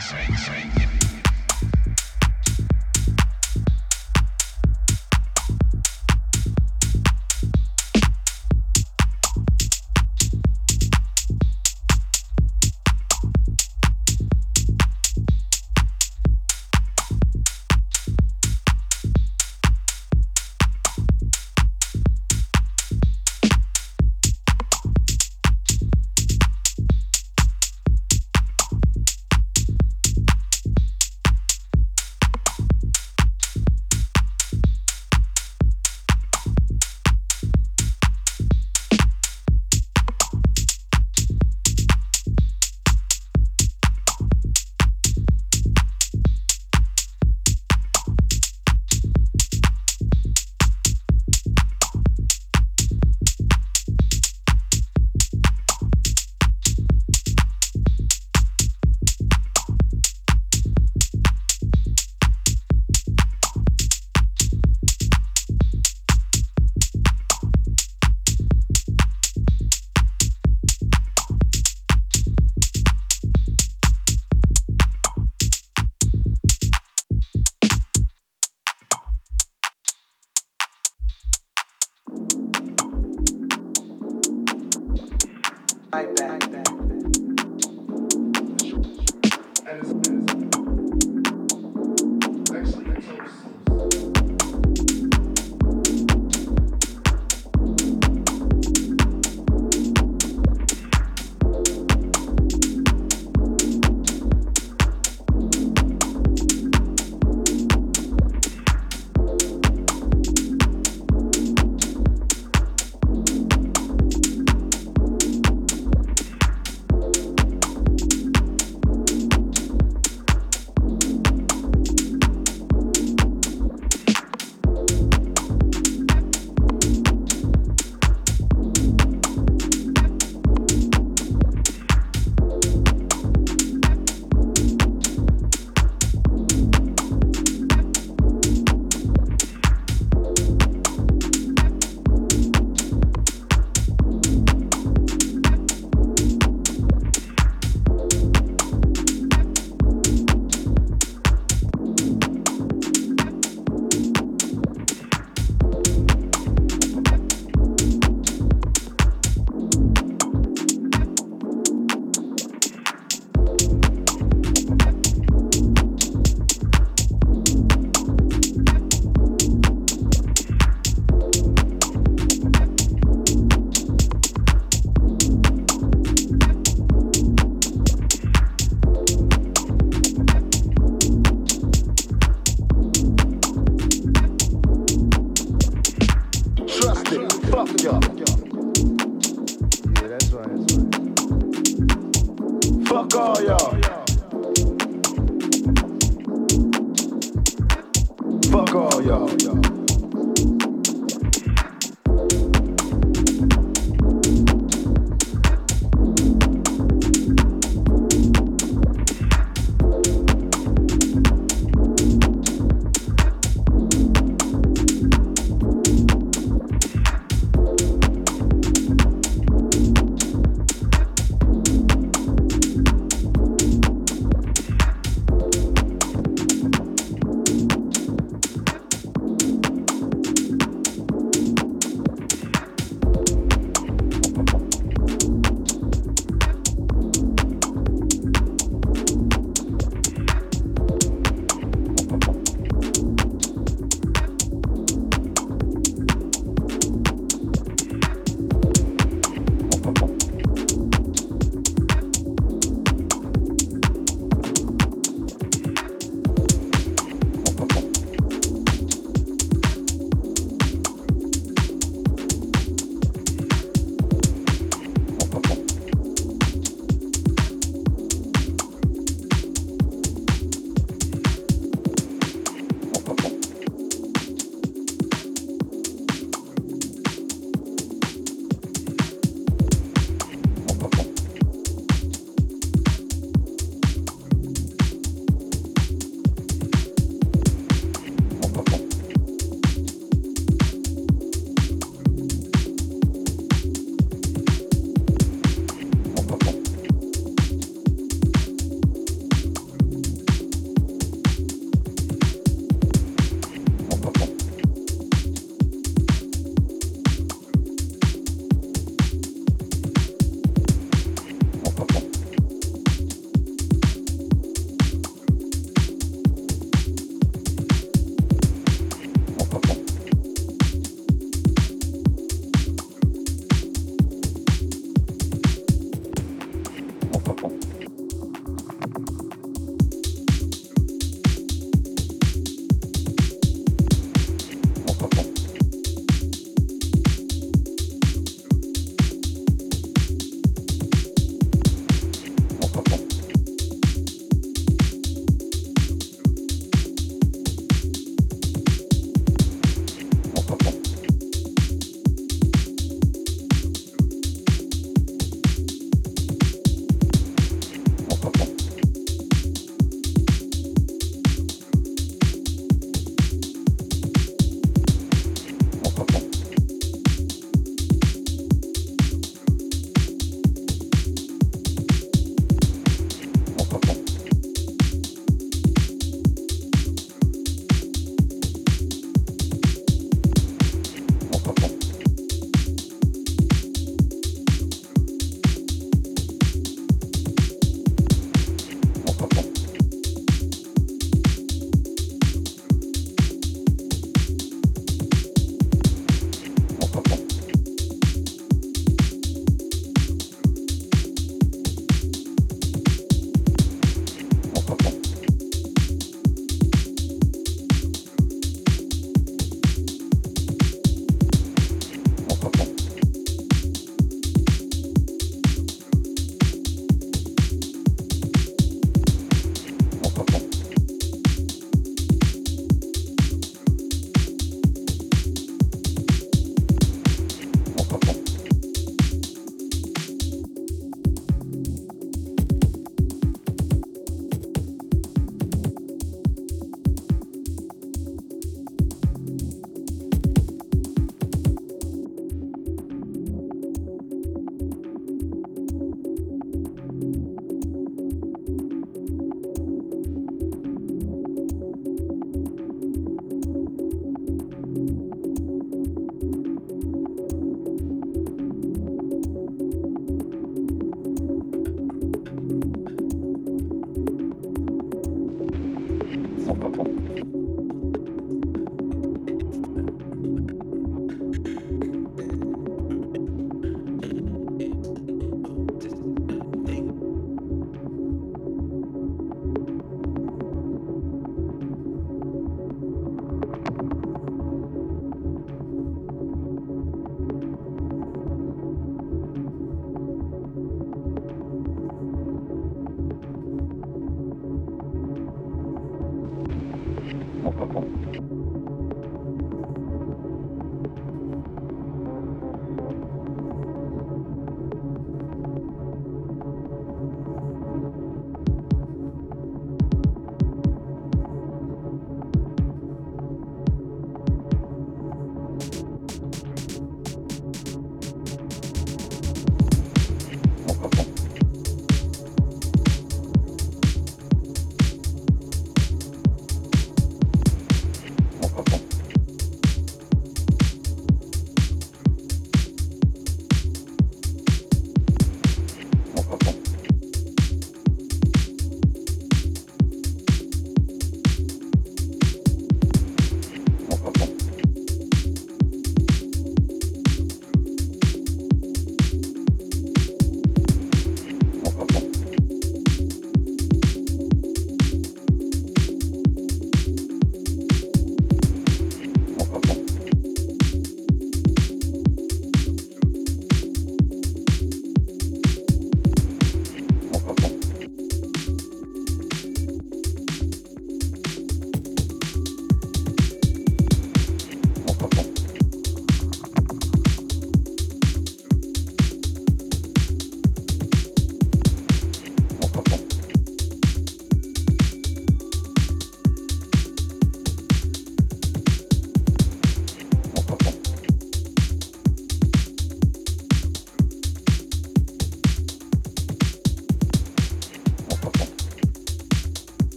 six. 0.00 0.41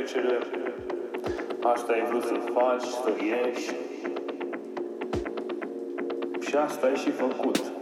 La 0.00 0.06
petrecere, 0.06 0.38
asta 1.62 1.92
ai 1.92 2.04
vrut 2.08 2.22
să 2.22 2.34
faci, 2.52 2.82
să 2.82 3.10
ieși. 3.24 3.74
Și 6.40 6.56
asta 6.56 6.86
ai 6.86 6.96
și 6.96 7.10
făcut. 7.10 7.72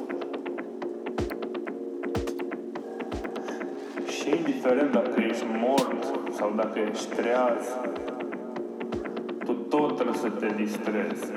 Și 4.06 4.28
indiferent 4.36 4.92
dacă 4.92 5.20
ești 5.20 5.44
mort 5.62 6.32
sau 6.32 6.52
dacă 6.56 6.78
ești 6.90 7.14
treaz, 7.14 7.76
tu 9.44 9.52
tot 9.52 9.94
trebuie 9.94 10.16
să 10.16 10.28
te 10.28 10.46
distrezi. 10.56 11.32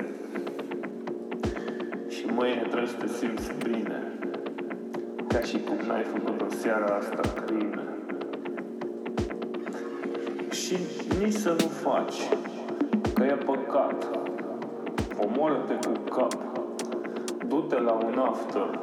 Și 2.08 2.26
mâine 2.26 2.60
trebuie 2.60 2.86
să 2.86 2.96
te 2.96 3.08
simți 3.08 3.52
bine. 3.64 4.18
Ca 5.28 5.40
și 5.40 5.58
cum 5.60 5.76
n-ai 5.86 6.02
făcut 6.02 6.40
în 6.40 6.50
seara 6.50 6.96
asta 6.96 7.42
crime. 7.44 8.01
Și 10.72 10.78
nici 11.18 11.32
să 11.32 11.56
nu 11.60 11.66
faci, 11.66 12.28
că 13.14 13.24
e 13.24 13.34
păcat. 13.34 14.08
Omoră-te 15.18 15.88
cu 15.88 16.10
cap. 16.10 16.34
Du-te 17.46 17.80
la 17.80 17.92
un 17.92 18.18
after. 18.18 18.80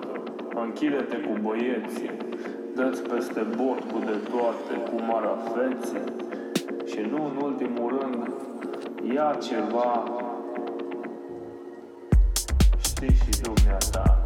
Închide-te 0.55 1.17
cu 1.17 1.37
băieții. 1.41 2.11
Dă-ți 2.75 3.01
peste 3.01 3.47
bord 3.55 3.91
cu 3.91 3.99
de 3.99 4.17
toate, 4.29 4.91
cu 4.91 5.01
marafețe. 5.01 6.03
Și 6.85 6.99
nu 7.09 7.25
în 7.25 7.41
ultimul 7.43 7.99
rând, 7.99 8.31
ia 9.13 9.37
ceva. 9.41 10.03
Știi 12.79 13.13
și 13.13 13.41
dumneata. 13.41 14.18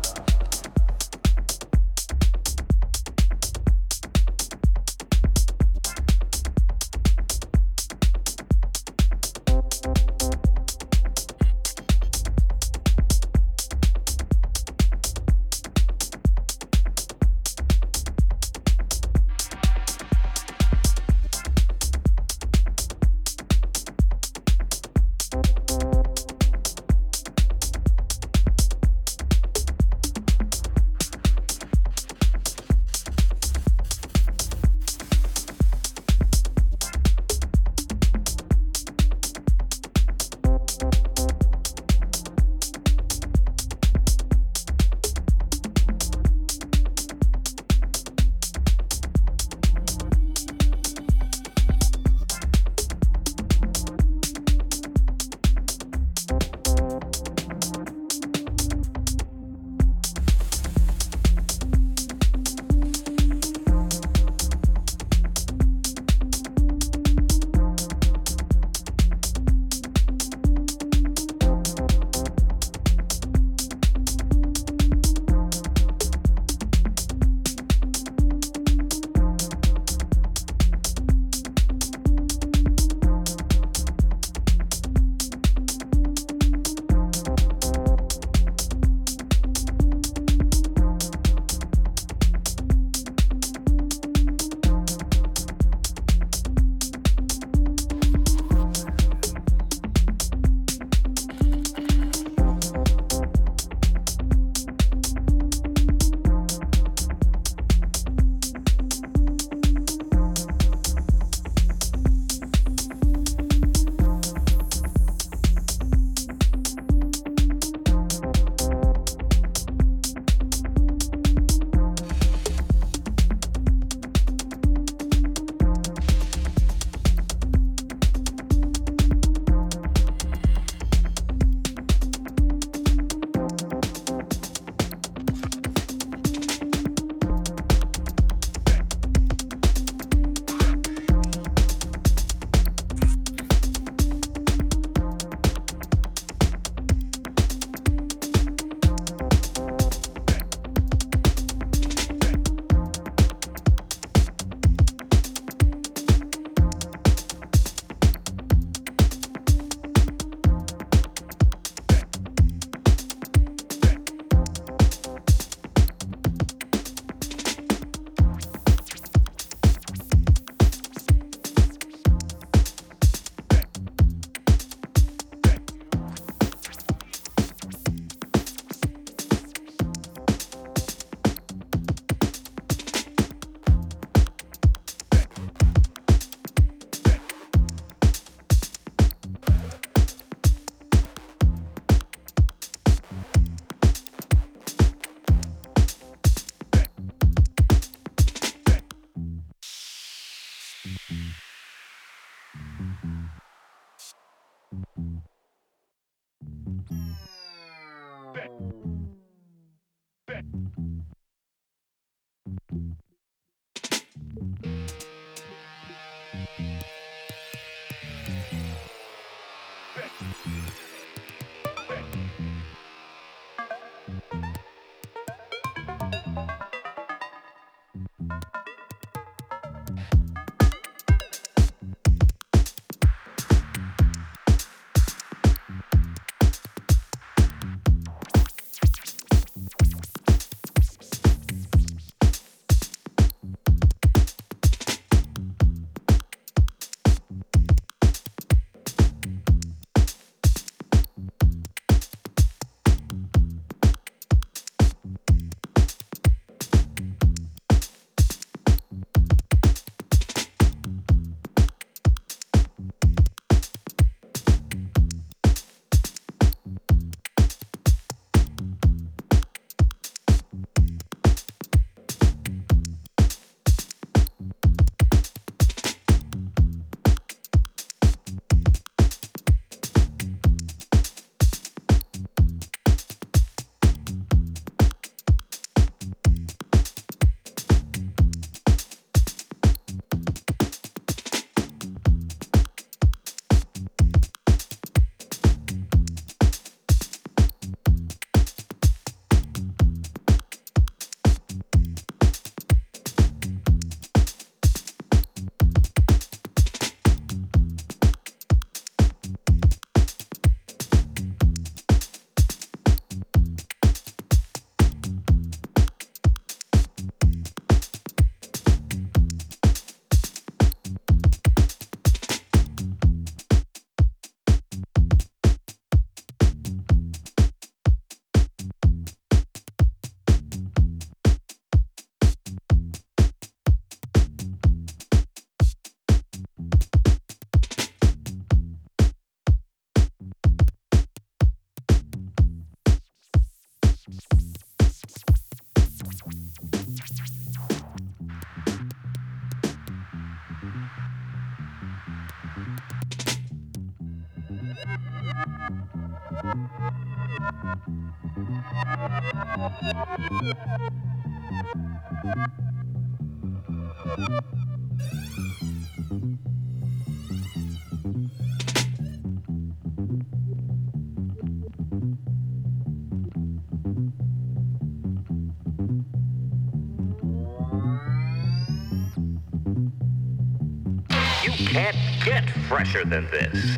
Fresher 382.74 383.06
than 383.06 383.30
this. 383.30 383.78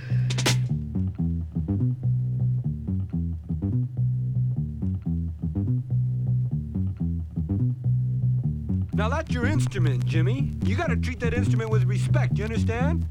Now 8.94 9.10
that's 9.10 9.32
your 9.32 9.48
instrument, 9.48 10.06
Jimmy. 10.06 10.54
You 10.64 10.78
gotta 10.78 10.96
treat 10.96 11.20
that 11.20 11.34
instrument 11.34 11.72
with 11.72 11.84
respect, 11.84 12.38
you 12.38 12.46
understand? 12.46 13.06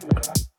Thank 0.00 0.38
you. 0.38 0.49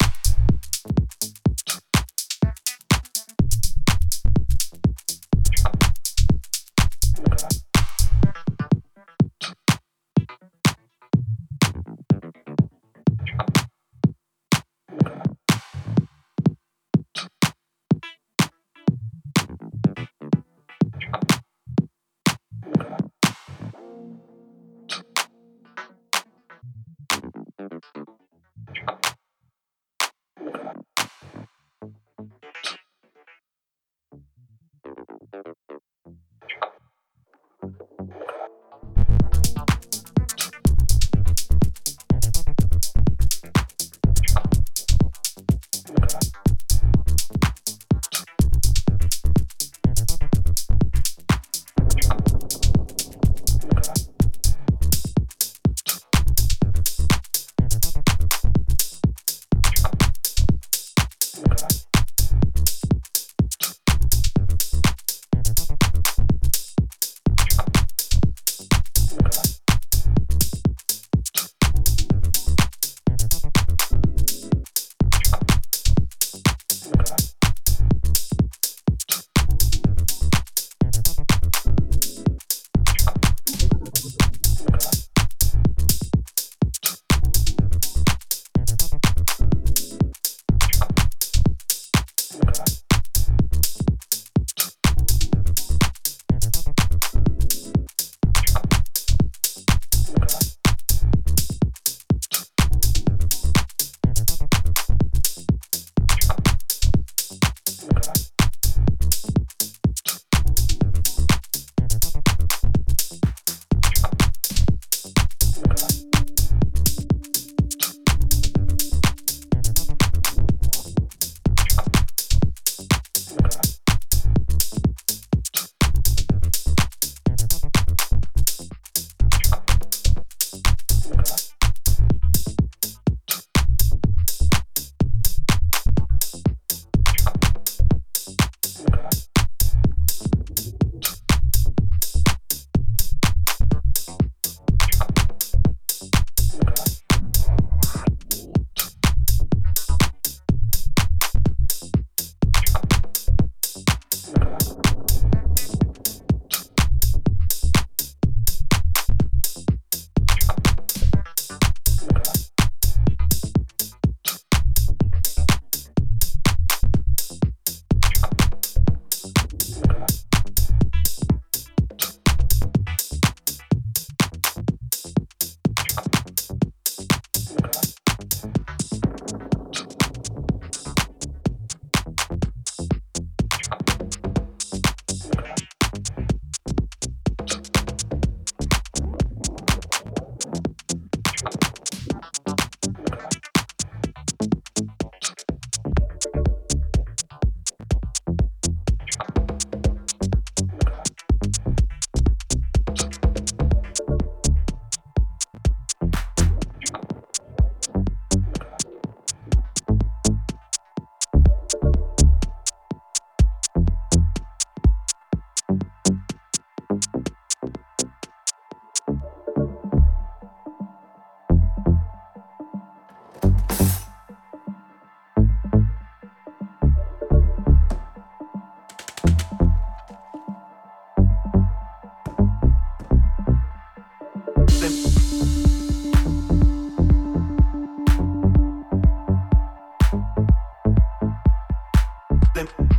Дякувати. 242.61 242.90